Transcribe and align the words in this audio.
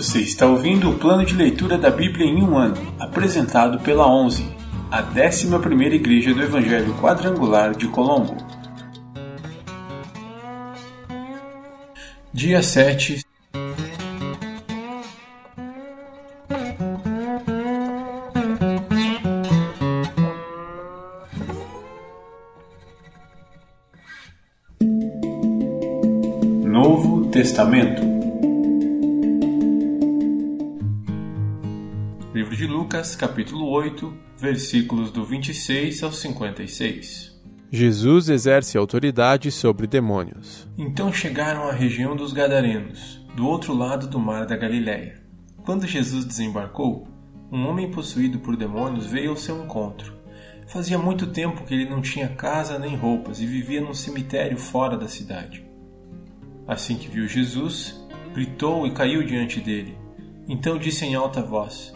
Você 0.00 0.20
está 0.20 0.46
ouvindo 0.46 0.88
o 0.88 0.98
plano 0.98 1.26
de 1.26 1.34
leitura 1.34 1.76
da 1.76 1.90
Bíblia 1.90 2.24
em 2.24 2.42
um 2.42 2.56
ano, 2.56 2.74
apresentado 2.98 3.78
pela 3.80 4.10
11, 4.10 4.50
a 4.90 5.02
11ª 5.02 5.92
Igreja 5.92 6.32
do 6.32 6.42
Evangelho 6.42 6.94
Quadrangular 6.94 7.76
de 7.76 7.86
Colombo. 7.86 8.34
Dia 12.32 12.62
7 12.62 13.20
Novo 26.64 27.26
Testamento 27.26 28.09
Lucas, 32.92 33.14
capítulo 33.14 33.68
8, 33.68 34.12
versículos 34.36 35.12
do 35.12 35.24
26 35.24 36.02
ao 36.02 36.10
56. 36.10 37.40
Jesus 37.70 38.28
exerce 38.28 38.76
autoridade 38.76 39.52
sobre 39.52 39.86
demônios. 39.86 40.68
Então 40.76 41.12
chegaram 41.12 41.68
à 41.68 41.72
região 41.72 42.16
dos 42.16 42.32
Gadarenos, 42.32 43.24
do 43.36 43.46
outro 43.46 43.72
lado 43.74 44.08
do 44.08 44.18
mar 44.18 44.44
da 44.44 44.56
Galiléia. 44.56 45.22
Quando 45.64 45.86
Jesus 45.86 46.24
desembarcou, 46.24 47.06
um 47.52 47.64
homem 47.68 47.92
possuído 47.92 48.40
por 48.40 48.56
demônios 48.56 49.06
veio 49.06 49.30
ao 49.30 49.36
seu 49.36 49.62
encontro. 49.62 50.12
Fazia 50.66 50.98
muito 50.98 51.28
tempo 51.28 51.62
que 51.62 51.72
ele 51.72 51.88
não 51.88 52.02
tinha 52.02 52.30
casa 52.30 52.76
nem 52.76 52.96
roupas 52.96 53.40
e 53.40 53.46
vivia 53.46 53.80
num 53.80 53.94
cemitério 53.94 54.58
fora 54.58 54.98
da 54.98 55.06
cidade. 55.06 55.64
Assim 56.66 56.96
que 56.96 57.08
viu 57.08 57.28
Jesus, 57.28 58.04
gritou 58.34 58.84
e 58.84 58.90
caiu 58.90 59.22
diante 59.22 59.60
dele. 59.60 59.96
Então 60.48 60.76
disse 60.76 61.04
em 61.04 61.14
alta 61.14 61.40
voz: 61.40 61.94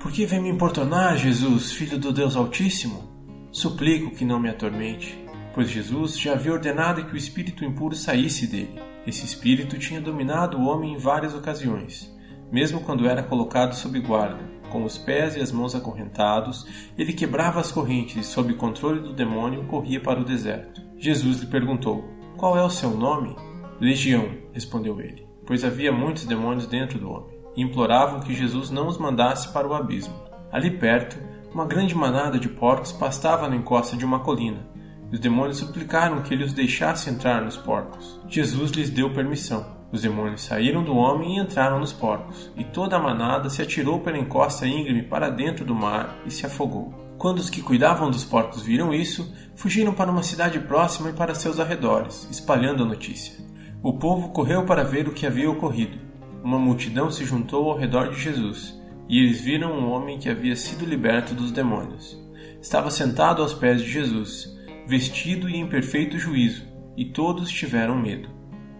Por 0.00 0.12
que 0.12 0.24
vem 0.24 0.40
me 0.40 0.48
importunar, 0.48 1.16
Jesus, 1.16 1.72
filho 1.72 1.98
do 1.98 2.12
Deus 2.12 2.36
Altíssimo? 2.36 3.02
Suplico 3.50 4.14
que 4.14 4.24
não 4.24 4.38
me 4.38 4.48
atormente, 4.48 5.18
pois 5.52 5.68
Jesus 5.68 6.16
já 6.16 6.34
havia 6.34 6.52
ordenado 6.52 7.04
que 7.04 7.14
o 7.14 7.16
espírito 7.16 7.64
impuro 7.64 7.96
saísse 7.96 8.46
dele. 8.46 8.80
Esse 9.04 9.26
espírito 9.26 9.76
tinha 9.76 10.00
dominado 10.00 10.56
o 10.56 10.66
homem 10.66 10.92
em 10.92 10.96
várias 10.96 11.34
ocasiões, 11.34 12.14
mesmo 12.52 12.80
quando 12.80 13.08
era 13.08 13.24
colocado 13.24 13.74
sob 13.74 13.98
guarda. 13.98 14.48
Com 14.70 14.84
os 14.84 14.96
pés 14.96 15.34
e 15.34 15.40
as 15.40 15.50
mãos 15.50 15.74
acorrentados, 15.74 16.64
ele 16.96 17.12
quebrava 17.12 17.58
as 17.58 17.72
correntes 17.72 18.16
e, 18.18 18.22
sob 18.22 18.54
controle 18.54 19.00
do 19.00 19.12
demônio, 19.12 19.64
corria 19.64 20.00
para 20.00 20.20
o 20.20 20.24
deserto. 20.24 20.80
Jesus 20.96 21.40
lhe 21.40 21.46
perguntou: 21.46 22.04
Qual 22.36 22.56
é 22.56 22.62
o 22.62 22.70
seu 22.70 22.90
nome? 22.90 23.34
Legião, 23.80 24.28
respondeu 24.52 25.00
ele, 25.00 25.26
pois 25.44 25.64
havia 25.64 25.90
muitos 25.90 26.24
demônios 26.24 26.66
dentro 26.66 27.00
do 27.00 27.10
homem, 27.10 27.37
e 27.58 27.62
imploravam 27.62 28.20
que 28.20 28.32
Jesus 28.32 28.70
não 28.70 28.86
os 28.86 28.98
mandasse 28.98 29.48
para 29.48 29.66
o 29.66 29.74
abismo. 29.74 30.14
Ali 30.52 30.70
perto, 30.70 31.18
uma 31.52 31.66
grande 31.66 31.92
manada 31.92 32.38
de 32.38 32.48
porcos 32.48 32.92
pastava 32.92 33.48
na 33.48 33.56
encosta 33.56 33.96
de 33.96 34.04
uma 34.04 34.20
colina. 34.20 34.64
Os 35.10 35.18
demônios 35.18 35.56
suplicaram 35.58 36.22
que 36.22 36.32
ele 36.32 36.44
os 36.44 36.52
deixasse 36.52 37.10
entrar 37.10 37.42
nos 37.42 37.56
porcos. 37.56 38.20
Jesus 38.28 38.70
lhes 38.70 38.90
deu 38.90 39.12
permissão. 39.12 39.76
Os 39.90 40.02
demônios 40.02 40.42
saíram 40.42 40.84
do 40.84 40.94
homem 40.94 41.36
e 41.36 41.40
entraram 41.40 41.80
nos 41.80 41.92
porcos, 41.92 42.52
e 42.56 42.62
toda 42.62 42.94
a 42.94 43.00
manada 43.00 43.50
se 43.50 43.60
atirou 43.60 43.98
pela 43.98 44.18
encosta 44.18 44.66
íngreme 44.66 45.02
para 45.02 45.28
dentro 45.28 45.64
do 45.64 45.74
mar 45.74 46.16
e 46.24 46.30
se 46.30 46.46
afogou. 46.46 46.94
Quando 47.18 47.38
os 47.38 47.50
que 47.50 47.60
cuidavam 47.60 48.08
dos 48.08 48.22
porcos 48.22 48.62
viram 48.62 48.94
isso, 48.94 49.34
fugiram 49.56 49.92
para 49.92 50.12
uma 50.12 50.22
cidade 50.22 50.60
próxima 50.60 51.10
e 51.10 51.12
para 51.12 51.34
seus 51.34 51.58
arredores, 51.58 52.28
espalhando 52.30 52.84
a 52.84 52.86
notícia. 52.86 53.34
O 53.82 53.94
povo 53.94 54.28
correu 54.28 54.64
para 54.64 54.84
ver 54.84 55.08
o 55.08 55.12
que 55.12 55.26
havia 55.26 55.50
ocorrido. 55.50 56.07
Uma 56.42 56.58
multidão 56.58 57.10
se 57.10 57.24
juntou 57.24 57.70
ao 57.70 57.76
redor 57.76 58.10
de 58.10 58.20
Jesus, 58.20 58.78
e 59.08 59.18
eles 59.18 59.40
viram 59.40 59.72
um 59.72 59.90
homem 59.90 60.18
que 60.18 60.28
havia 60.28 60.54
sido 60.54 60.84
liberto 60.84 61.34
dos 61.34 61.50
demônios. 61.50 62.18
Estava 62.60 62.90
sentado 62.90 63.42
aos 63.42 63.54
pés 63.54 63.80
de 63.80 63.90
Jesus, 63.90 64.56
vestido 64.86 65.48
e 65.48 65.56
em 65.56 65.66
perfeito 65.66 66.18
juízo, 66.18 66.64
e 66.96 67.04
todos 67.04 67.50
tiveram 67.50 67.96
medo. 67.96 68.28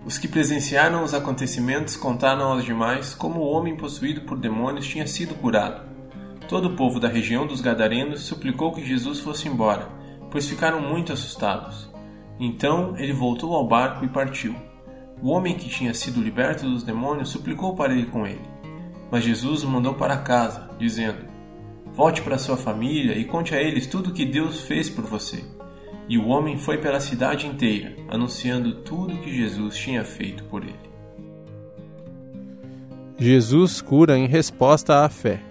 Os 0.04 0.16
que 0.16 0.28
presenciaram 0.28 1.02
os 1.02 1.12
acontecimentos 1.12 1.96
contaram 1.96 2.52
aos 2.52 2.64
demais 2.64 3.14
como 3.14 3.40
o 3.40 3.50
homem 3.50 3.76
possuído 3.76 4.22
por 4.22 4.38
demônios 4.38 4.86
tinha 4.86 5.06
sido 5.06 5.34
curado. 5.34 5.86
Todo 6.48 6.68
o 6.68 6.76
povo 6.76 6.98
da 6.98 7.08
região 7.08 7.46
dos 7.46 7.60
Gadarenos 7.60 8.22
suplicou 8.22 8.72
que 8.72 8.84
Jesus 8.84 9.20
fosse 9.20 9.48
embora, 9.48 9.88
pois 10.30 10.48
ficaram 10.48 10.80
muito 10.80 11.12
assustados. 11.12 11.92
Então 12.40 12.96
ele 12.96 13.12
voltou 13.12 13.54
ao 13.54 13.66
barco 13.66 14.04
e 14.04 14.08
partiu. 14.08 14.54
O 15.22 15.30
homem 15.30 15.56
que 15.56 15.68
tinha 15.68 15.92
sido 15.92 16.22
liberto 16.22 16.68
dos 16.68 16.82
demônios 16.82 17.30
suplicou 17.30 17.74
para 17.74 17.94
ir 17.94 18.06
com 18.06 18.26
ele. 18.26 18.58
Mas 19.10 19.24
Jesus 19.24 19.64
o 19.64 19.68
mandou 19.68 19.94
para 19.94 20.18
casa, 20.18 20.70
dizendo: 20.78 21.18
Volte 21.92 22.22
para 22.22 22.38
sua 22.38 22.56
família 22.56 23.16
e 23.18 23.24
conte 23.24 23.54
a 23.54 23.60
eles 23.60 23.86
tudo 23.86 24.10
o 24.10 24.12
que 24.12 24.24
Deus 24.24 24.60
fez 24.60 24.88
por 24.88 25.04
você. 25.04 25.44
E 26.08 26.16
o 26.16 26.28
homem 26.28 26.56
foi 26.56 26.78
pela 26.78 27.00
cidade 27.00 27.46
inteira, 27.46 27.94
anunciando 28.08 28.76
tudo 28.76 29.14
o 29.14 29.18
que 29.18 29.34
Jesus 29.34 29.76
tinha 29.76 30.04
feito 30.04 30.44
por 30.44 30.62
ele. 30.62 30.88
Jesus 33.18 33.80
cura 33.80 34.16
em 34.16 34.26
resposta 34.26 35.04
à 35.04 35.08
fé. 35.08 35.42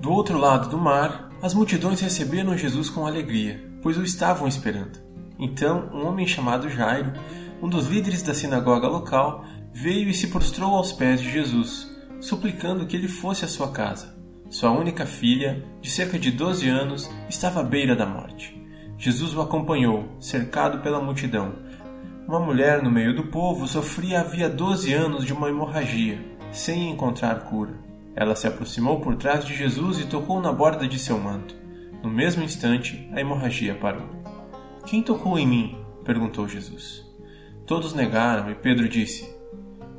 Do 0.00 0.10
outro 0.10 0.38
lado 0.38 0.70
do 0.70 0.78
mar, 0.78 1.30
as 1.42 1.52
multidões 1.52 2.00
receberam 2.00 2.56
Jesus 2.56 2.88
com 2.88 3.06
alegria, 3.06 3.62
pois 3.82 3.98
o 3.98 4.02
estavam 4.02 4.48
esperando. 4.48 4.98
Então, 5.38 5.90
um 5.92 6.06
homem 6.06 6.26
chamado 6.26 6.70
Jairo 6.70 7.12
um 7.62 7.68
dos 7.68 7.86
líderes 7.86 8.22
da 8.22 8.34
sinagoga 8.34 8.88
local 8.88 9.44
veio 9.72 10.08
e 10.08 10.14
se 10.14 10.28
prostrou 10.28 10.74
aos 10.74 10.92
pés 10.92 11.20
de 11.20 11.30
Jesus, 11.30 11.90
suplicando 12.20 12.86
que 12.86 12.96
ele 12.96 13.08
fosse 13.08 13.44
à 13.44 13.48
sua 13.48 13.70
casa. 13.70 14.18
Sua 14.48 14.70
única 14.70 15.06
filha, 15.06 15.64
de 15.80 15.88
cerca 15.88 16.18
de 16.18 16.30
12 16.30 16.68
anos, 16.68 17.10
estava 17.28 17.60
à 17.60 17.62
beira 17.62 17.94
da 17.94 18.04
morte. 18.04 18.58
Jesus 18.98 19.34
o 19.34 19.40
acompanhou, 19.40 20.08
cercado 20.18 20.78
pela 20.80 21.00
multidão. 21.00 21.54
Uma 22.26 22.40
mulher 22.40 22.82
no 22.82 22.90
meio 22.90 23.14
do 23.14 23.24
povo 23.24 23.66
sofria 23.66 24.20
havia 24.20 24.48
12 24.48 24.92
anos 24.92 25.24
de 25.24 25.32
uma 25.32 25.48
hemorragia, 25.48 26.18
sem 26.50 26.90
encontrar 26.90 27.44
cura. 27.44 27.78
Ela 28.14 28.34
se 28.34 28.46
aproximou 28.46 29.00
por 29.00 29.16
trás 29.16 29.44
de 29.44 29.54
Jesus 29.54 30.00
e 30.00 30.06
tocou 30.06 30.40
na 30.40 30.52
borda 30.52 30.86
de 30.86 30.98
seu 30.98 31.18
manto. 31.18 31.54
No 32.02 32.10
mesmo 32.10 32.42
instante, 32.42 33.08
a 33.12 33.20
hemorragia 33.20 33.74
parou. 33.74 34.08
Quem 34.84 35.02
tocou 35.02 35.38
em 35.38 35.46
mim? 35.46 35.78
perguntou 36.04 36.48
Jesus. 36.48 37.09
Todos 37.70 37.94
negaram 37.94 38.50
e 38.50 38.54
Pedro 38.56 38.88
disse: 38.88 39.32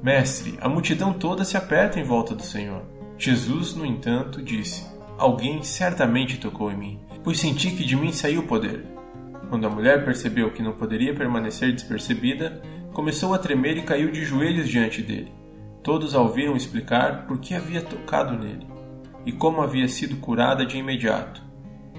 Mestre, 0.03 0.57
a 0.59 0.67
multidão 0.67 1.13
toda 1.13 1.45
se 1.45 1.55
aperta 1.55 2.01
em 2.01 2.03
volta 2.03 2.35
do 2.35 2.43
Senhor. 2.43 2.81
Jesus, 3.17 3.73
no 3.73 3.85
entanto, 3.85 4.41
disse: 4.41 4.85
Alguém 5.17 5.63
certamente 5.63 6.37
tocou 6.37 6.69
em 6.69 6.75
mim, 6.75 6.99
pois 7.23 7.39
senti 7.39 7.71
que 7.71 7.85
de 7.85 7.95
mim 7.95 8.11
saiu 8.11 8.41
o 8.41 8.45
poder. 8.45 8.83
Quando 9.47 9.65
a 9.65 9.69
mulher 9.69 10.03
percebeu 10.03 10.51
que 10.51 10.61
não 10.61 10.73
poderia 10.73 11.15
permanecer 11.15 11.71
despercebida, 11.71 12.61
começou 12.91 13.33
a 13.33 13.37
tremer 13.37 13.77
e 13.77 13.83
caiu 13.83 14.11
de 14.11 14.25
joelhos 14.25 14.67
diante 14.67 15.01
dele. 15.01 15.31
Todos 15.81 16.13
a 16.13 16.19
ouviram 16.19 16.57
explicar 16.57 17.25
por 17.25 17.39
que 17.39 17.55
havia 17.55 17.81
tocado 17.81 18.37
nele 18.37 18.67
e 19.25 19.31
como 19.31 19.61
havia 19.61 19.87
sido 19.87 20.17
curada 20.17 20.65
de 20.65 20.77
imediato. 20.77 21.41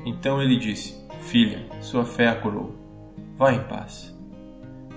Então 0.05 0.43
ele 0.43 0.59
disse: 0.59 1.03
Filha, 1.23 1.65
sua 1.81 2.05
fé 2.05 2.29
a 2.29 2.35
curou. 2.35 2.77
Vá 3.39 3.55
em 3.55 3.63
paz. 3.63 4.12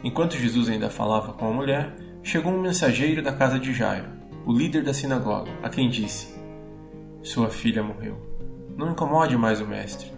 Enquanto 0.06 0.38
Jesus 0.38 0.70
ainda 0.70 0.88
falava 0.88 1.34
com 1.34 1.48
a 1.48 1.52
mulher, 1.52 1.96
chegou 2.22 2.54
um 2.54 2.62
mensageiro 2.62 3.24
da 3.24 3.34
casa 3.34 3.58
de 3.58 3.74
Jairo, 3.74 4.08
o 4.46 4.54
líder 4.54 4.84
da 4.84 4.94
sinagoga, 4.94 5.50
a 5.64 5.68
quem 5.68 5.90
disse: 5.90 6.32
Sua 7.24 7.50
filha 7.50 7.82
morreu. 7.82 8.16
Não 8.78 8.92
incomode 8.92 9.36
mais 9.36 9.60
o 9.60 9.68
mestre. 9.68 10.12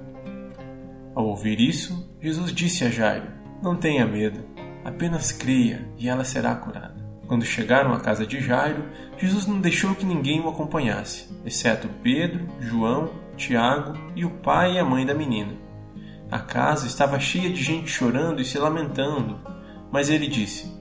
Ao 1.16 1.26
ouvir 1.26 1.62
isso, 1.62 2.14
Jesus 2.20 2.52
disse 2.52 2.84
a 2.84 2.90
Jairo: 2.90 3.28
Não 3.64 3.78
tenha 3.78 4.06
medo, 4.06 4.44
apenas 4.84 5.32
creia 5.32 5.88
e 5.98 6.10
ela 6.10 6.26
será 6.26 6.54
curada. 6.54 7.08
Quando 7.26 7.46
chegaram 7.46 7.94
à 7.94 8.00
casa 8.02 8.28
de 8.28 8.42
Jairo, 8.42 8.84
Jesus 9.18 9.48
não 9.48 9.62
deixou 9.62 9.96
que 9.96 10.06
ninguém 10.06 10.42
o 10.42 10.50
acompanhasse, 10.50 11.30
exceto 11.46 11.88
Pedro, 12.04 12.46
João, 12.60 13.12
Tiago 13.38 13.94
e 14.18 14.26
o 14.26 14.32
pai 14.32 14.74
e 14.74 14.80
a 14.80 14.84
mãe 14.84 15.06
da 15.06 15.14
menina. 15.14 15.54
A 16.30 16.40
casa 16.40 16.88
estava 16.88 17.18
cheia 17.22 17.50
de 17.50 17.64
gente 17.64 17.90
chorando 17.90 18.42
e 18.42 18.46
se 18.46 18.58
lamentando. 18.58 19.56
Mas 19.92 20.10
ele 20.10 20.28
disse: 20.28 20.72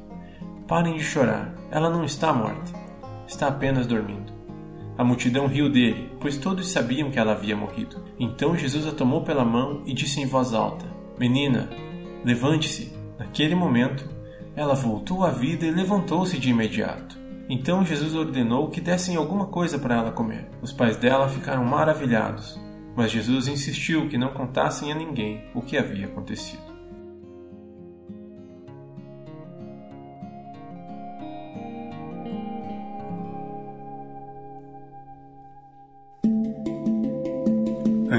Parem 0.67 0.97
de 0.97 1.05
chorar, 1.05 1.55
ela 1.71 1.91
não 1.91 2.05
está 2.05 2.33
morta, 2.33 2.73
está 3.27 3.49
apenas 3.49 3.87
dormindo. 3.87 4.33
A 4.99 5.05
multidão 5.05 5.47
riu 5.47 5.71
dele, 5.71 6.11
pois 6.19 6.39
todos 6.39 6.71
sabiam 6.71 7.11
que 7.11 7.19
ela 7.19 7.33
havia 7.33 7.55
morrido. 7.55 8.03
Então 8.19 8.57
Jesus 8.57 8.87
a 8.87 8.93
tomou 8.93 9.23
pela 9.23 9.45
mão 9.45 9.83
e 9.85 9.93
disse 9.93 10.21
em 10.21 10.27
voz 10.27 10.55
alta: 10.55 10.87
Menina, 11.19 11.69
levante-se. 12.25 12.95
Naquele 13.19 13.55
momento, 13.55 14.09
ela 14.55 14.75
voltou 14.75 15.25
à 15.25 15.31
vida 15.31 15.67
e 15.67 15.71
levantou-se 15.71 16.39
de 16.39 16.51
imediato. 16.51 17.19
Então 17.49 17.85
Jesus 17.85 18.15
ordenou 18.15 18.69
que 18.71 18.81
dessem 18.81 19.17
alguma 19.17 19.47
coisa 19.47 19.79
para 19.79 19.97
ela 19.97 20.11
comer. 20.11 20.49
Os 20.61 20.73
pais 20.73 20.97
dela 20.97 21.29
ficaram 21.29 21.65
maravilhados, 21.65 22.59
mas 22.97 23.11
Jesus 23.11 23.47
insistiu 23.47 24.09
que 24.09 24.19
não 24.19 24.33
contassem 24.33 24.91
a 24.91 24.95
ninguém 24.95 25.45
o 25.55 25.61
que 25.61 25.77
havia 25.77 26.07
acontecido. 26.07 26.66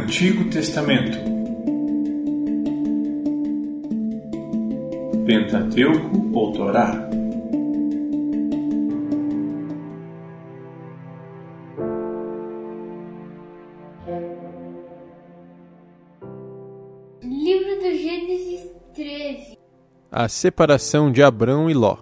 Antigo 0.08 0.50
Testamento 0.50 1.18
Pentateuco 5.26 6.32
ou 6.34 6.54
Torá 6.54 7.10
Livro 17.22 17.76
do 17.76 17.98
Gênesis 17.98 18.72
13 18.94 19.58
A 20.10 20.30
separação 20.30 21.12
de 21.12 21.22
Abrão 21.22 21.70
e 21.70 21.74
Ló. 21.74 21.98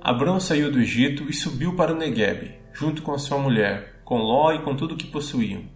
Abrão 0.00 0.38
saiu 0.38 0.70
do 0.70 0.78
Egito 0.78 1.28
e 1.28 1.32
subiu 1.32 1.74
para 1.74 1.92
o 1.92 1.96
Negueb, 1.96 2.54
junto 2.72 3.02
com 3.02 3.12
a 3.12 3.18
sua 3.18 3.38
mulher, 3.38 4.02
com 4.04 4.18
Ló 4.18 4.52
e 4.52 4.60
com 4.60 4.76
tudo 4.76 4.94
o 4.94 4.96
que 4.96 5.08
possuíam. 5.08 5.74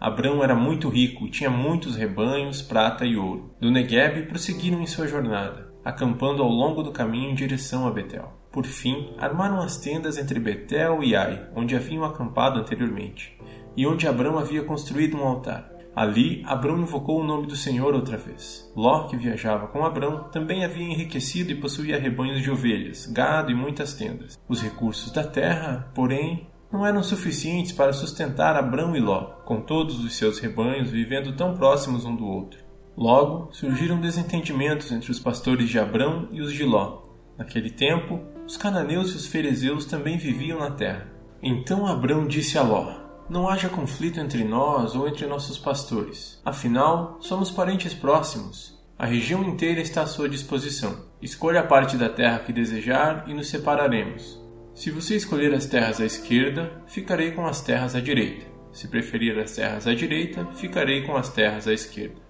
Abrão 0.00 0.44
era 0.44 0.54
muito 0.54 0.88
rico, 0.88 1.28
tinha 1.28 1.50
muitos 1.50 1.96
rebanhos, 1.96 2.62
prata 2.62 3.04
e 3.04 3.16
ouro. 3.16 3.50
Do 3.60 3.68
Negueb 3.68 4.26
prosseguiram 4.28 4.80
em 4.80 4.86
sua 4.86 5.08
jornada, 5.08 5.72
acampando 5.84 6.40
ao 6.40 6.48
longo 6.48 6.84
do 6.84 6.92
caminho 6.92 7.30
em 7.30 7.34
direção 7.34 7.86
a 7.86 7.90
Betel. 7.90 8.32
Por 8.52 8.64
fim, 8.64 9.12
armaram 9.18 9.60
as 9.60 9.76
tendas 9.76 10.16
entre 10.16 10.38
Betel 10.38 11.02
e 11.02 11.16
Ai, 11.16 11.48
onde 11.54 11.74
haviam 11.74 12.04
acampado 12.04 12.60
anteriormente, 12.60 13.36
e 13.76 13.86
onde 13.88 14.06
Abrão 14.06 14.38
havia 14.38 14.62
construído 14.62 15.16
um 15.16 15.26
altar. 15.26 15.68
Ali, 15.96 16.44
Abrão 16.46 16.78
invocou 16.78 17.20
o 17.20 17.24
nome 17.24 17.48
do 17.48 17.56
Senhor 17.56 17.92
outra 17.92 18.16
vez. 18.16 18.72
Ló, 18.76 19.08
que 19.08 19.16
viajava 19.16 19.66
com 19.66 19.84
Abrão, 19.84 20.28
também 20.30 20.64
havia 20.64 20.86
enriquecido 20.86 21.50
e 21.50 21.56
possuía 21.56 21.98
rebanhos 21.98 22.40
de 22.40 22.52
ovelhas, 22.52 23.04
gado 23.06 23.50
e 23.50 23.54
muitas 23.54 23.94
tendas. 23.94 24.38
Os 24.48 24.62
recursos 24.62 25.10
da 25.10 25.24
terra, 25.24 25.90
porém, 25.96 26.46
não 26.72 26.86
eram 26.86 27.02
suficientes 27.02 27.72
para 27.72 27.92
sustentar 27.92 28.56
Abrão 28.56 28.94
e 28.96 29.00
Ló, 29.00 29.36
com 29.44 29.60
todos 29.60 30.04
os 30.04 30.16
seus 30.16 30.38
rebanhos 30.38 30.90
vivendo 30.90 31.36
tão 31.36 31.54
próximos 31.54 32.04
um 32.04 32.14
do 32.14 32.26
outro. 32.26 32.60
Logo, 32.96 33.48
surgiram 33.52 34.00
desentendimentos 34.00 34.90
entre 34.92 35.10
os 35.10 35.18
pastores 35.18 35.68
de 35.68 35.78
Abrão 35.78 36.28
e 36.30 36.40
os 36.40 36.52
de 36.52 36.64
Ló. 36.64 37.02
Naquele 37.36 37.70
tempo, 37.70 38.20
os 38.46 38.56
cananeus 38.56 39.12
e 39.12 39.16
os 39.16 39.26
ferezeus 39.26 39.84
também 39.84 40.18
viviam 40.18 40.58
na 40.58 40.70
terra. 40.70 41.08
Então 41.42 41.86
Abrão 41.86 42.26
disse 42.26 42.58
a 42.58 42.62
Ló: 42.62 43.08
não 43.28 43.46
haja 43.46 43.68
conflito 43.68 44.18
entre 44.18 44.42
nós 44.42 44.94
ou 44.94 45.06
entre 45.06 45.26
nossos 45.26 45.58
pastores. 45.58 46.40
Afinal, 46.44 47.18
somos 47.20 47.50
parentes 47.50 47.92
próximos. 47.92 48.78
A 48.98 49.04
região 49.04 49.44
inteira 49.44 49.80
está 49.82 50.02
à 50.02 50.06
sua 50.06 50.28
disposição. 50.28 51.04
Escolha 51.20 51.60
a 51.60 51.66
parte 51.66 51.96
da 51.96 52.08
terra 52.08 52.38
que 52.38 52.54
desejar 52.54 53.24
e 53.28 53.34
nos 53.34 53.48
separaremos. 53.48 54.40
Se 54.78 54.92
você 54.92 55.16
escolher 55.16 55.52
as 55.54 55.66
terras 55.66 56.00
à 56.00 56.04
esquerda, 56.04 56.70
ficarei 56.86 57.32
com 57.32 57.44
as 57.44 57.60
terras 57.60 57.96
à 57.96 58.00
direita. 58.00 58.46
Se 58.70 58.86
preferir 58.86 59.36
as 59.36 59.56
terras 59.56 59.88
à 59.88 59.92
direita, 59.92 60.46
ficarei 60.54 61.02
com 61.02 61.16
as 61.16 61.28
terras 61.30 61.66
à 61.66 61.72
esquerda. 61.72 62.22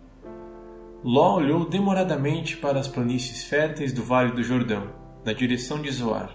Ló 1.04 1.36
olhou 1.36 1.68
demoradamente 1.68 2.56
para 2.56 2.80
as 2.80 2.88
planícies 2.88 3.44
férteis 3.44 3.92
do 3.92 4.02
Vale 4.02 4.32
do 4.32 4.42
Jordão, 4.42 4.90
na 5.26 5.34
direção 5.34 5.82
de 5.82 5.90
Zoar. 5.90 6.34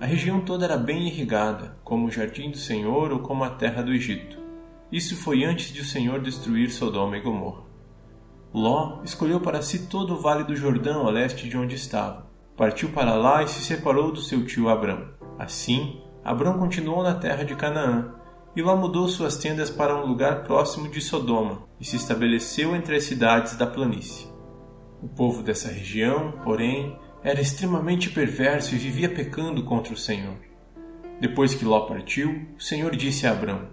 A 0.00 0.06
região 0.06 0.40
toda 0.40 0.64
era 0.64 0.78
bem 0.78 1.06
irrigada, 1.06 1.74
como 1.84 2.06
o 2.06 2.10
jardim 2.10 2.50
do 2.50 2.56
Senhor 2.56 3.12
ou 3.12 3.18
como 3.18 3.44
a 3.44 3.50
terra 3.50 3.82
do 3.82 3.92
Egito. 3.92 4.38
Isso 4.90 5.14
foi 5.14 5.44
antes 5.44 5.74
de 5.74 5.82
o 5.82 5.84
Senhor 5.84 6.22
destruir 6.22 6.70
Sodoma 6.70 7.18
e 7.18 7.20
Gomorra. 7.20 7.64
Ló 8.54 9.02
escolheu 9.04 9.40
para 9.40 9.60
si 9.60 9.88
todo 9.88 10.14
o 10.14 10.20
vale 10.22 10.44
do 10.44 10.56
Jordão 10.56 11.06
a 11.06 11.10
leste 11.10 11.50
de 11.50 11.58
onde 11.58 11.74
estava. 11.74 12.31
Partiu 12.56 12.90
para 12.90 13.14
lá 13.14 13.42
e 13.42 13.48
se 13.48 13.62
separou 13.62 14.12
do 14.12 14.20
seu 14.20 14.44
tio 14.44 14.68
Abrão. 14.68 15.08
Assim, 15.38 16.00
Abrão 16.24 16.58
continuou 16.58 17.02
na 17.02 17.14
terra 17.14 17.44
de 17.44 17.56
Canaã, 17.56 18.14
e 18.54 18.62
Ló 18.62 18.76
mudou 18.76 19.08
suas 19.08 19.36
tendas 19.36 19.70
para 19.70 19.96
um 19.96 20.06
lugar 20.06 20.44
próximo 20.44 20.88
de 20.88 21.00
Sodoma 21.00 21.62
e 21.80 21.84
se 21.84 21.96
estabeleceu 21.96 22.76
entre 22.76 22.96
as 22.96 23.04
cidades 23.04 23.56
da 23.56 23.66
planície. 23.66 24.30
O 25.02 25.08
povo 25.08 25.42
dessa 25.42 25.68
região, 25.68 26.32
porém, 26.44 26.98
era 27.24 27.40
extremamente 27.40 28.10
perverso 28.10 28.74
e 28.74 28.78
vivia 28.78 29.08
pecando 29.08 29.64
contra 29.64 29.94
o 29.94 29.96
Senhor. 29.96 30.36
Depois 31.20 31.54
que 31.54 31.64
Ló 31.64 31.80
partiu, 31.86 32.46
o 32.58 32.62
Senhor 32.62 32.94
disse 32.94 33.26
a 33.26 33.32
Abrão: 33.32 33.68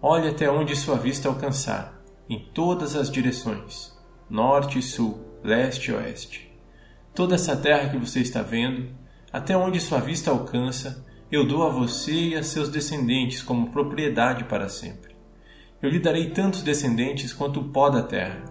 Olhe 0.00 0.28
até 0.28 0.50
onde 0.50 0.74
sua 0.74 0.96
vista 0.96 1.28
alcançar, 1.28 2.02
em 2.28 2.38
todas 2.54 2.96
as 2.96 3.10
direções, 3.10 3.96
norte 4.28 4.78
e 4.78 4.82
sul, 4.82 5.20
leste 5.44 5.90
e 5.90 5.94
oeste. 5.94 6.51
Toda 7.14 7.34
essa 7.34 7.54
terra 7.54 7.90
que 7.90 7.98
você 7.98 8.20
está 8.20 8.40
vendo, 8.40 8.88
até 9.30 9.54
onde 9.54 9.78
sua 9.78 9.98
vista 9.98 10.30
alcança, 10.30 11.04
eu 11.30 11.46
dou 11.46 11.62
a 11.62 11.68
você 11.68 12.12
e 12.12 12.34
a 12.34 12.42
seus 12.42 12.70
descendentes 12.70 13.42
como 13.42 13.70
propriedade 13.70 14.44
para 14.44 14.68
sempre. 14.68 15.14
Eu 15.82 15.90
lhe 15.90 15.98
darei 15.98 16.30
tantos 16.30 16.62
descendentes 16.62 17.34
quanto 17.34 17.60
o 17.60 17.68
pó 17.68 17.90
da 17.90 18.02
terra, 18.02 18.42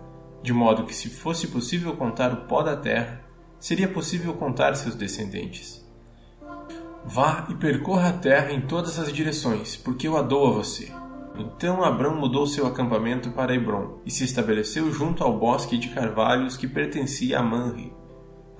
de 0.44 0.54
modo 0.54 0.86
que, 0.86 0.94
se 0.94 1.10
fosse 1.10 1.48
possível 1.48 1.96
contar 1.96 2.32
o 2.34 2.46
pó 2.48 2.62
da 2.62 2.78
terra, 2.78 3.22
seria 3.60 3.88
possível 3.88 4.34
contar 4.36 4.76
seus 4.76 4.94
descendentes. 4.94 5.84
Vá 7.04 7.48
e 7.50 7.56
percorra 7.56 8.10
a 8.10 8.14
terra 8.14 8.52
em 8.52 8.62
todas 8.62 9.00
as 9.00 9.12
direções, 9.12 9.76
porque 9.76 10.08
eu 10.08 10.18
a 10.18 10.22
dou 10.22 10.48
a 10.48 10.52
você. 10.52 10.92
Então 11.36 11.84
Abrão 11.84 12.16
mudou 12.16 12.46
seu 12.46 12.68
acampamento 12.68 13.32
para 13.32 13.56
Hebron 13.56 14.00
e 14.06 14.12
se 14.12 14.24
estabeleceu 14.24 14.92
junto 14.92 15.24
ao 15.24 15.40
bosque 15.40 15.80
de 15.80 15.90
carvalhos 15.90 16.56
que 16.56 16.68
pertencia 16.68 17.40
a 17.40 17.44
Manre. 17.44 17.92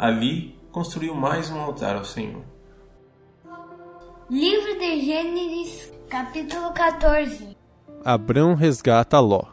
Ali 0.02 0.56
construiu 0.72 1.14
mais 1.14 1.52
um 1.52 1.62
altar 1.62 1.96
ao 1.96 2.04
Senhor. 2.04 2.42
Livro 4.32 4.80
de 4.80 5.00
Gênesis, 5.00 5.94
capítulo 6.10 6.72
14 6.74 7.56
Abrão 8.04 8.56
resgata 8.56 9.20
Ló. 9.20 9.44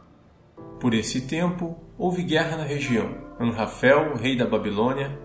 Por 0.80 0.94
esse 0.94 1.20
tempo, 1.26 1.76
houve 1.98 2.22
guerra 2.22 2.56
na 2.56 2.62
região. 2.62 3.14
Anrafel, 3.38 4.16
rei 4.16 4.38
da 4.38 4.46
Babilônia, 4.46 5.20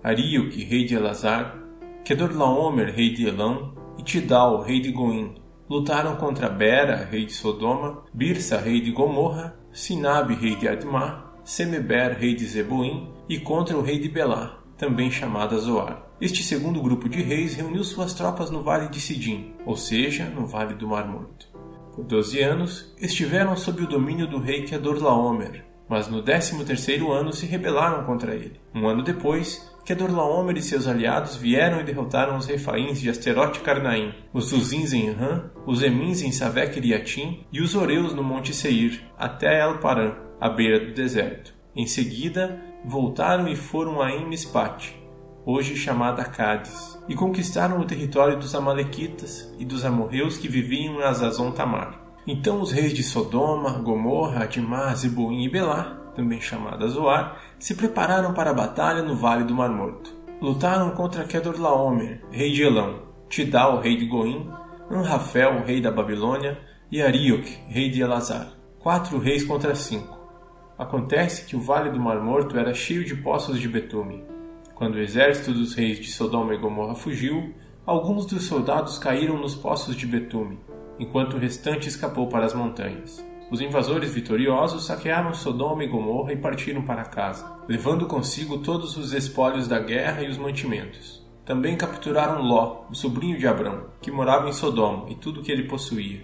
Arioque, 0.00 0.62
rei 0.62 0.84
de 0.84 0.94
Elazar, 0.94 1.58
Kedorlaomer, 2.04 2.94
rei 2.94 3.12
de 3.12 3.26
Elão, 3.26 3.74
e 3.98 4.04
Tidal, 4.04 4.62
rei 4.62 4.80
de 4.80 4.92
Goim, 4.92 5.34
lutaram 5.68 6.14
contra 6.14 6.48
Bera, 6.48 7.04
rei 7.10 7.26
de 7.26 7.32
Sodoma, 7.32 8.04
Birsa, 8.14 8.58
rei 8.60 8.80
de 8.80 8.92
Gomorra, 8.92 9.58
Sinabe, 9.72 10.36
rei 10.36 10.54
de 10.54 10.68
Admar, 10.68 11.34
Semeber, 11.42 12.16
rei 12.16 12.36
de 12.36 12.46
Zeboim, 12.46 13.12
e 13.28 13.40
contra 13.40 13.76
o 13.76 13.82
rei 13.82 13.98
de 13.98 14.08
Belá, 14.08 14.58
também 14.78 15.10
chamada 15.10 15.58
Zoar. 15.58 16.02
Este 16.20 16.42
segundo 16.42 16.80
grupo 16.80 17.08
de 17.08 17.20
reis 17.20 17.54
reuniu 17.54 17.84
suas 17.84 18.14
tropas 18.14 18.50
no 18.50 18.62
vale 18.62 18.88
de 18.88 19.00
Sidim, 19.00 19.52
ou 19.66 19.76
seja, 19.76 20.24
no 20.26 20.46
vale 20.46 20.74
do 20.74 20.88
Mar 20.88 21.06
Morto. 21.06 21.48
Por 21.94 22.04
doze 22.04 22.40
anos, 22.40 22.94
estiveram 23.00 23.56
sob 23.56 23.82
o 23.82 23.86
domínio 23.88 24.26
do 24.26 24.38
rei 24.38 24.62
Kedorlaomer, 24.62 25.64
mas 25.88 26.08
no 26.08 26.22
décimo 26.22 26.64
terceiro 26.64 27.10
ano 27.10 27.32
se 27.32 27.44
rebelaram 27.44 28.04
contra 28.04 28.34
ele. 28.34 28.60
Um 28.74 28.86
ano 28.86 29.02
depois, 29.02 29.68
Kedorlaomer 29.84 30.56
e 30.56 30.62
seus 30.62 30.86
aliados 30.86 31.34
vieram 31.34 31.80
e 31.80 31.84
derrotaram 31.84 32.36
os 32.36 32.46
refaíns 32.46 33.00
de 33.00 33.08
Asterote 33.10 33.60
Carnaim, 33.60 34.14
os 34.32 34.52
Uzins 34.52 34.92
em 34.92 35.10
Ram, 35.10 35.50
os 35.66 35.82
Emins 35.82 36.22
em 36.22 36.30
Savek 36.30 36.78
Yatim 36.86 37.44
e 37.50 37.60
os 37.60 37.74
Oreus 37.74 38.12
no 38.12 38.22
Monte 38.22 38.54
Seir, 38.54 39.02
até 39.18 39.60
El 39.60 39.78
Paran, 39.78 40.14
à 40.40 40.48
beira 40.48 40.78
do 40.78 40.92
deserto. 40.92 41.54
Em 41.74 41.86
seguida, 41.86 42.60
voltaram 42.84 43.48
e 43.48 43.56
foram 43.56 44.00
a 44.00 44.12
Emispat, 44.12 44.94
hoje 45.44 45.76
chamada 45.76 46.24
Cádiz, 46.24 46.98
e 47.08 47.14
conquistaram 47.14 47.80
o 47.80 47.84
território 47.84 48.38
dos 48.38 48.54
Amalequitas 48.54 49.54
e 49.58 49.64
dos 49.64 49.84
amorreus 49.84 50.36
que 50.36 50.48
viviam 50.48 51.00
em 51.00 51.02
Azazon 51.02 51.50
Tamar. 51.50 52.00
Então 52.26 52.60
os 52.60 52.72
reis 52.72 52.92
de 52.92 53.02
Sodoma, 53.02 53.78
Gomorra, 53.78 54.44
Adimá, 54.44 54.94
Zeboim 54.94 55.44
e 55.44 55.48
Belá 55.48 55.98
também 56.14 56.40
chamada 56.40 56.88
Zoar, 56.88 57.36
se 57.60 57.76
prepararam 57.76 58.34
para 58.34 58.50
a 58.50 58.54
batalha 58.54 59.02
no 59.02 59.14
Vale 59.14 59.44
do 59.44 59.54
Mar 59.54 59.70
Morto. 59.70 60.12
Lutaram 60.42 60.90
contra 60.90 61.24
Kedorlaomer, 61.24 62.22
rei 62.30 62.52
de 62.52 62.62
Elão, 62.62 63.02
Tidal, 63.28 63.80
rei 63.80 63.96
de 63.96 64.06
Goim, 64.06 64.50
Anrafel, 64.90 65.64
rei 65.64 65.80
da 65.80 65.92
Babilônia, 65.92 66.58
e 66.90 67.00
Arioque, 67.00 67.58
rei 67.68 67.88
de 67.88 68.00
Elazar. 68.00 68.48
Quatro 68.80 69.18
reis 69.18 69.44
contra 69.44 69.74
cinco. 69.74 70.17
Acontece 70.78 71.44
que 71.44 71.56
o 71.56 71.60
Vale 71.60 71.90
do 71.90 71.98
Mar 71.98 72.22
Morto 72.22 72.56
era 72.56 72.72
cheio 72.72 73.04
de 73.04 73.16
poços 73.16 73.58
de 73.58 73.68
betume. 73.68 74.22
Quando 74.76 74.94
o 74.94 75.00
exército 75.00 75.52
dos 75.52 75.74
reis 75.74 75.98
de 75.98 76.06
Sodoma 76.06 76.54
e 76.54 76.56
Gomorra 76.56 76.94
fugiu, 76.94 77.52
alguns 77.84 78.24
dos 78.26 78.44
soldados 78.44 78.96
caíram 78.96 79.36
nos 79.36 79.56
poços 79.56 79.96
de 79.96 80.06
betume, 80.06 80.56
enquanto 80.96 81.34
o 81.34 81.38
restante 81.38 81.88
escapou 81.88 82.28
para 82.28 82.46
as 82.46 82.54
montanhas. 82.54 83.26
Os 83.50 83.60
invasores 83.60 84.14
vitoriosos 84.14 84.86
saquearam 84.86 85.34
Sodoma 85.34 85.82
e 85.82 85.88
Gomorra 85.88 86.32
e 86.32 86.36
partiram 86.36 86.82
para 86.82 87.04
casa, 87.04 87.56
levando 87.68 88.06
consigo 88.06 88.58
todos 88.58 88.96
os 88.96 89.12
espólios 89.12 89.66
da 89.66 89.80
guerra 89.80 90.22
e 90.22 90.28
os 90.28 90.38
mantimentos. 90.38 91.26
Também 91.44 91.76
capturaram 91.76 92.40
Ló, 92.40 92.84
o 92.88 92.94
sobrinho 92.94 93.36
de 93.36 93.48
Abrão, 93.48 93.86
que 94.00 94.12
morava 94.12 94.48
em 94.48 94.52
Sodoma, 94.52 95.10
e 95.10 95.16
tudo 95.16 95.40
o 95.40 95.42
que 95.42 95.50
ele 95.50 95.64
possuía. 95.64 96.20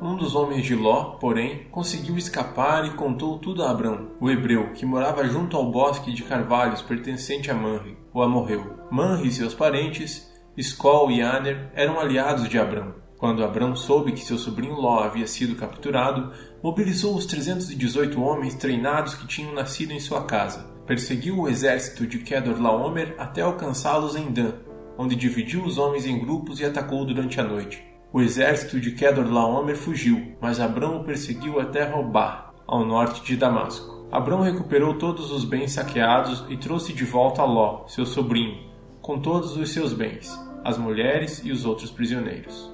Um 0.00 0.14
dos 0.14 0.36
homens 0.36 0.64
de 0.64 0.76
Ló, 0.76 1.16
porém, 1.20 1.66
conseguiu 1.72 2.16
escapar 2.16 2.86
e 2.86 2.90
contou 2.90 3.36
tudo 3.36 3.64
a 3.64 3.70
Abrão, 3.70 4.12
o 4.20 4.30
hebreu, 4.30 4.72
que 4.72 4.86
morava 4.86 5.26
junto 5.26 5.56
ao 5.56 5.72
bosque 5.72 6.12
de 6.12 6.22
carvalhos 6.22 6.80
pertencente 6.80 7.50
a 7.50 7.54
Manre, 7.54 7.98
o 8.14 8.22
amorreu. 8.22 8.78
Manre 8.92 9.26
e 9.26 9.32
seus 9.32 9.54
parentes, 9.54 10.32
Escol 10.56 11.10
e 11.10 11.20
Aner, 11.20 11.70
eram 11.74 11.98
aliados 11.98 12.48
de 12.48 12.58
Abrão 12.58 12.94
Quando 13.16 13.42
Abrão 13.42 13.74
soube 13.74 14.12
que 14.12 14.24
seu 14.24 14.38
sobrinho 14.38 14.74
Ló 14.74 15.00
havia 15.00 15.26
sido 15.26 15.56
capturado, 15.56 16.32
mobilizou 16.62 17.16
os 17.16 17.26
318 17.26 18.22
homens 18.22 18.54
treinados 18.54 19.14
que 19.14 19.26
tinham 19.26 19.52
nascido 19.52 19.92
em 19.92 19.98
sua 19.98 20.22
casa. 20.22 20.64
Perseguiu 20.86 21.40
o 21.40 21.48
exército 21.48 22.06
de 22.06 22.18
Kedorlaomer 22.18 23.16
até 23.18 23.40
alcançá-los 23.40 24.14
em 24.14 24.30
Dan, 24.30 24.52
onde 24.96 25.16
dividiu 25.16 25.64
os 25.64 25.76
homens 25.76 26.06
em 26.06 26.20
grupos 26.20 26.60
e 26.60 26.64
atacou 26.64 27.04
durante 27.04 27.40
a 27.40 27.44
noite. 27.44 27.87
O 28.10 28.22
exército 28.22 28.80
de 28.80 28.92
Kedorlaomer 28.92 29.76
fugiu, 29.76 30.32
mas 30.40 30.58
Abrão 30.58 31.00
o 31.00 31.04
perseguiu 31.04 31.60
até 31.60 31.84
Robá, 31.84 32.54
ao 32.66 32.84
norte 32.84 33.22
de 33.22 33.36
Damasco. 33.36 34.08
Abrão 34.10 34.40
recuperou 34.40 34.94
todos 34.94 35.30
os 35.30 35.44
bens 35.44 35.72
saqueados 35.72 36.42
e 36.48 36.56
trouxe 36.56 36.94
de 36.94 37.04
volta 37.04 37.42
a 37.42 37.44
Ló, 37.44 37.86
seu 37.86 38.06
sobrinho, 38.06 38.56
com 39.02 39.18
todos 39.18 39.58
os 39.58 39.70
seus 39.74 39.92
bens, 39.92 40.32
as 40.64 40.78
mulheres 40.78 41.42
e 41.44 41.52
os 41.52 41.66
outros 41.66 41.90
prisioneiros. 41.90 42.72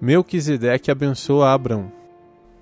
Melquisedeque 0.00 0.90
abençoa 0.90 1.52
Abrão. 1.52 1.92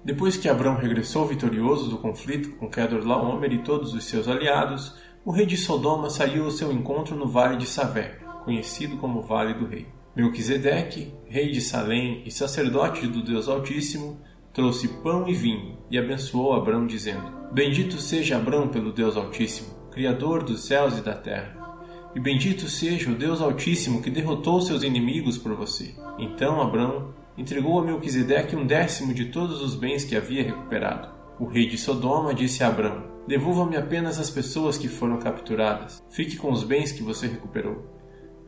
Depois 0.05 0.37
que 0.37 0.51
Abrão 0.51 0.77
regressou 0.77 1.27
vitorioso 1.27 1.89
do 1.89 1.97
conflito 1.97 2.51
com 2.59 2.69
Kedorlaomer 2.69 3.51
e 3.55 3.63
todos 3.63 3.95
os 3.95 4.05
seus 4.05 4.29
aliados, 4.29 4.95
o 5.25 5.31
rei 5.31 5.47
de 5.47 5.57
Sodoma 5.57 6.11
saiu 6.11 6.45
ao 6.45 6.51
seu 6.51 6.71
encontro 6.71 7.17
no 7.17 7.27
vale 7.27 7.57
de 7.57 7.67
Savé, 7.67 8.19
conhecido 8.45 8.99
como 8.99 9.23
Vale 9.23 9.55
do 9.55 9.65
Rei. 9.65 9.87
Melquisedeque, 10.17 11.13
rei 11.27 11.51
de 11.51 11.61
Salém 11.61 12.23
e 12.25 12.31
sacerdote 12.31 13.05
do 13.09 13.21
Deus 13.21 13.49
Altíssimo, 13.49 14.17
trouxe 14.53 14.87
pão 14.87 15.29
e 15.29 15.35
vinho 15.35 15.77
e 15.91 15.99
abençoou 15.99 16.53
Abrão, 16.53 16.87
dizendo: 16.87 17.33
Bendito 17.53 17.99
seja 17.99 18.37
Abrão 18.37 18.69
pelo 18.69 18.93
Deus 18.93 19.17
Altíssimo, 19.17 19.75
Criador 19.91 20.45
dos 20.45 20.67
céus 20.67 20.97
e 20.97 21.01
da 21.01 21.15
terra. 21.15 21.57
E 22.15 22.21
bendito 22.21 22.69
seja 22.69 23.11
o 23.11 23.17
Deus 23.17 23.41
Altíssimo 23.41 24.01
que 24.01 24.09
derrotou 24.09 24.61
seus 24.61 24.85
inimigos 24.85 25.37
por 25.37 25.53
você. 25.57 25.97
Então 26.17 26.63
Abrão 26.63 27.13
entregou 27.37 27.81
a 27.81 27.85
Melquisedeque 27.85 28.55
um 28.55 28.65
décimo 28.65 29.13
de 29.13 29.25
todos 29.27 29.61
os 29.61 29.75
bens 29.75 30.05
que 30.05 30.15
havia 30.15 30.45
recuperado. 30.45 31.09
O 31.41 31.47
rei 31.47 31.67
de 31.67 31.77
Sodoma 31.77 32.33
disse 32.33 32.63
a 32.63 32.69
Abrão: 32.69 33.03
Devolva-me 33.27 33.77
apenas 33.77 34.21
as 34.21 34.31
pessoas 34.31 34.79
que 34.79 34.87
foram 34.87 35.19
capturadas. 35.19 36.01
Fique 36.09 36.37
com 36.37 36.53
os 36.53 36.63
bens 36.63 36.93
que 36.93 37.03
você 37.03 37.27
recuperou. 37.27 37.94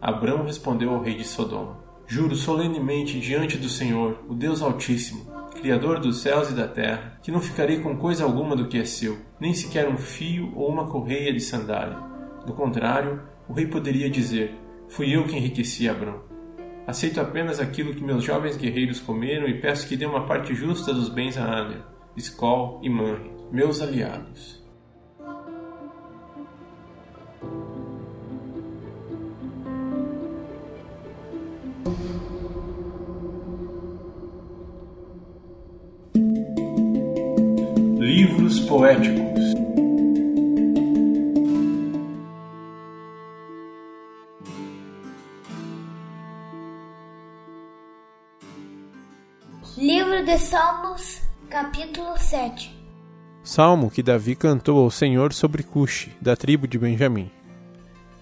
Abrão 0.00 0.44
respondeu 0.44 0.90
ao 0.90 1.02
rei 1.02 1.16
de 1.16 1.24
Sodoma: 1.24 1.78
Juro 2.06 2.34
solenemente 2.34 3.18
diante 3.18 3.56
do 3.56 3.68
Senhor, 3.68 4.20
o 4.28 4.34
Deus 4.34 4.62
Altíssimo, 4.62 5.26
Criador 5.60 5.98
dos 5.98 6.20
céus 6.20 6.50
e 6.50 6.54
da 6.54 6.68
terra, 6.68 7.18
que 7.22 7.32
não 7.32 7.40
ficarei 7.40 7.80
com 7.80 7.96
coisa 7.96 8.24
alguma 8.24 8.54
do 8.54 8.68
que 8.68 8.78
é 8.78 8.84
seu, 8.84 9.18
nem 9.40 9.54
sequer 9.54 9.88
um 9.88 9.96
fio 9.96 10.52
ou 10.54 10.68
uma 10.68 10.86
correia 10.86 11.32
de 11.32 11.40
sandália. 11.40 11.98
Do 12.46 12.52
contrário, 12.52 13.22
o 13.48 13.52
rei 13.52 13.66
poderia 13.66 14.10
dizer: 14.10 14.54
Fui 14.88 15.14
eu 15.14 15.24
que 15.24 15.36
enriqueci 15.36 15.88
Abrão. 15.88 16.20
Aceito 16.86 17.20
apenas 17.20 17.58
aquilo 17.58 17.94
que 17.94 18.04
meus 18.04 18.22
jovens 18.22 18.56
guerreiros 18.56 19.00
comeram 19.00 19.48
e 19.48 19.60
peço 19.60 19.88
que 19.88 19.96
dê 19.96 20.06
uma 20.06 20.26
parte 20.26 20.54
justa 20.54 20.94
dos 20.94 21.08
bens 21.08 21.36
a 21.36 21.44
Aner, 21.44 21.82
Skol 22.16 22.80
e 22.82 22.88
Manre, 22.88 23.32
meus 23.50 23.82
aliados. 23.82 24.64
Livros 38.06 38.60
poéticos 38.60 39.40
Livro 49.76 50.24
de 50.24 50.38
Salmos, 50.38 51.20
capítulo 51.50 52.16
7 52.16 52.72
Salmo 53.42 53.90
que 53.90 54.04
Davi 54.04 54.36
cantou 54.36 54.78
ao 54.84 54.88
Senhor 54.88 55.32
sobre 55.32 55.64
Cuxi, 55.64 56.12
da 56.20 56.36
tribo 56.36 56.68
de 56.68 56.78
Benjamim. 56.78 57.28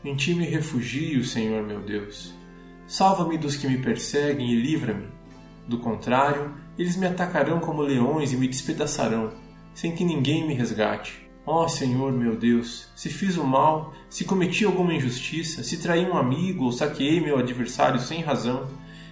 Em 0.03 0.17
ti 0.17 0.35
me 0.35 0.47
refugio, 0.47 1.23
Senhor 1.27 1.63
meu 1.63 1.83
Deus. 1.83 2.33
Salva-me 2.89 3.37
dos 3.37 3.55
que 3.55 3.69
me 3.69 3.77
perseguem 3.77 4.51
e 4.51 4.63
livra-me. 4.63 5.09
Do 5.69 5.79
contrário, 5.79 6.55
eles 6.79 6.97
me 6.97 7.07
atacarão 7.07 7.61
como 7.61 7.83
leões 7.83 8.33
e 8.33 8.37
me 8.39 8.49
despedaçarão, 8.49 9.44
sem 9.75 9.95
que 9.95 10.05
ninguém 10.05 10.47
me 10.47 10.55
resgate. 10.55 11.29
Ó 11.47 11.69
Senhor 11.69 12.13
meu 12.13 12.37
Deus, 12.37 12.89
se 12.97 13.11
fiz 13.11 13.37
o 13.37 13.45
mal, 13.45 13.93
se 14.09 14.25
cometi 14.25 14.65
alguma 14.65 14.95
injustiça, 14.95 15.63
se 15.63 15.77
traí 15.77 16.07
um 16.07 16.17
amigo 16.17 16.65
ou 16.65 16.73
saqueei 16.73 17.21
meu 17.21 17.37
adversário 17.39 18.01
sem 18.01 18.23
razão, 18.23 18.67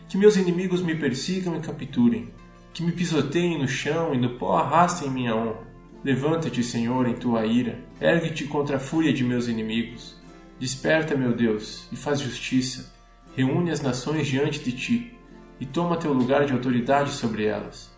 que 0.09 0.16
meus 0.16 0.37
inimigos 0.37 0.81
me 0.81 0.95
persigam 0.95 1.57
e 1.57 1.61
capturem, 1.61 2.31
que 2.73 2.83
me 2.83 2.92
pisoteiem 2.92 3.59
no 3.59 3.69
chão 3.69 4.14
e 4.14 4.19
no 4.19 4.31
pó 4.38 4.57
arrastem 4.57 5.11
minha 5.11 5.37
honra. 5.37 5.73
Levanta-te, 6.02 6.64
Senhor, 6.64 7.07
em 7.07 7.14
tua 7.14 7.45
ira, 7.45 7.78
ergue-te 8.00 8.45
contra 8.45 8.76
a 8.76 8.81
fúria 8.81 9.12
de 9.12 9.23
meus 9.23 9.47
inimigos. 9.47 10.16
Desperta, 10.59 11.14
meu 11.14 11.33
Deus, 11.33 11.87
e 11.92 11.97
faz 11.97 12.21
justiça. 12.21 12.92
Reúne 13.37 13.71
as 13.71 13.81
nações 13.81 14.26
diante 14.26 14.59
de 14.59 14.73
ti, 14.73 15.19
e 15.61 15.66
toma 15.66 15.97
teu 15.97 16.12
lugar 16.12 16.45
de 16.45 16.52
autoridade 16.52 17.12
sobre 17.12 17.45
elas. 17.45 17.90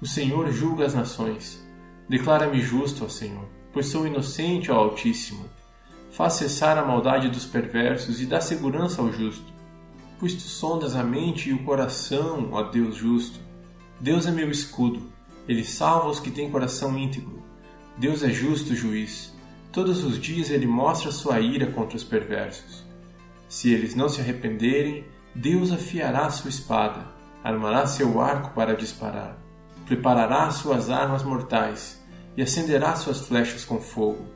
O 0.00 0.06
Senhor 0.06 0.50
julga 0.52 0.84
as 0.84 0.94
nações. 0.94 1.66
Declara-me 2.08 2.60
justo, 2.60 3.04
ó 3.04 3.08
Senhor, 3.08 3.44
pois 3.72 3.86
sou 3.86 4.06
inocente, 4.06 4.70
ó 4.70 4.76
Altíssimo. 4.76 5.44
Faz 6.10 6.34
cessar 6.34 6.78
a 6.78 6.84
maldade 6.84 7.28
dos 7.28 7.44
perversos 7.44 8.20
e 8.20 8.26
dá 8.26 8.40
segurança 8.40 9.02
ao 9.02 9.12
justo. 9.12 9.52
Pois 10.18 10.34
tu 10.34 10.40
sondas 10.40 10.96
a 10.96 11.04
mente 11.04 11.50
e 11.50 11.52
o 11.52 11.62
coração, 11.64 12.48
ó 12.52 12.62
Deus 12.62 12.96
justo. 12.96 13.38
Deus 14.00 14.26
é 14.26 14.30
meu 14.30 14.50
escudo, 14.50 15.02
ele 15.48 15.64
salva 15.64 16.08
os 16.08 16.20
que 16.20 16.30
têm 16.30 16.50
coração 16.50 16.96
íntegro. 16.98 17.42
Deus 17.96 18.22
é 18.22 18.30
justo 18.30 18.74
juiz. 18.74 19.34
Todos 19.72 20.02
os 20.04 20.20
dias 20.20 20.50
ele 20.50 20.66
mostra 20.66 21.10
sua 21.10 21.40
ira 21.40 21.66
contra 21.66 21.96
os 21.96 22.04
perversos. 22.04 22.84
Se 23.48 23.72
eles 23.72 23.94
não 23.94 24.08
se 24.08 24.20
arrependerem, 24.20 25.04
Deus 25.34 25.72
afiará 25.72 26.28
sua 26.30 26.50
espada, 26.50 27.06
armará 27.42 27.86
seu 27.86 28.20
arco 28.20 28.54
para 28.54 28.76
disparar, 28.76 29.38
preparará 29.88 30.50
suas 30.50 30.90
armas 30.90 31.22
mortais 31.22 31.98
e 32.36 32.42
acenderá 32.42 32.94
suas 32.94 33.20
flechas 33.26 33.64
com 33.64 33.80
fogo. 33.80 34.26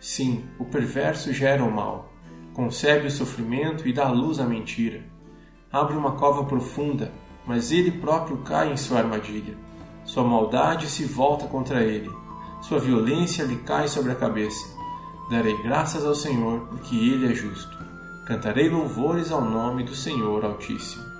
Sim, 0.00 0.44
o 0.60 0.64
perverso 0.64 1.32
gera 1.32 1.64
o 1.64 1.70
mal, 1.70 2.12
concebe 2.54 3.08
o 3.08 3.10
sofrimento 3.10 3.86
e 3.86 3.92
dá 3.92 4.08
luz 4.08 4.38
à 4.38 4.44
mentira. 4.44 5.02
Abre 5.72 5.96
uma 5.96 6.12
cova 6.12 6.44
profunda, 6.44 7.12
mas 7.44 7.72
ele 7.72 7.90
próprio 7.90 8.38
cai 8.38 8.72
em 8.72 8.76
sua 8.76 8.98
armadilha. 8.98 9.56
Sua 10.04 10.22
maldade 10.22 10.86
se 10.86 11.04
volta 11.04 11.46
contra 11.46 11.82
ele, 11.82 12.10
sua 12.60 12.78
violência 12.78 13.42
lhe 13.42 13.56
cai 13.56 13.88
sobre 13.88 14.12
a 14.12 14.16
cabeça. 14.16 14.66
Darei 15.28 15.60
graças 15.62 16.04
ao 16.04 16.14
Senhor, 16.14 16.60
porque 16.68 16.94
ele 16.94 17.32
é 17.32 17.34
justo. 17.34 17.76
Cantarei 18.24 18.68
louvores 18.68 19.32
ao 19.32 19.40
nome 19.40 19.82
do 19.82 19.94
Senhor 19.94 20.44
Altíssimo. 20.44 21.11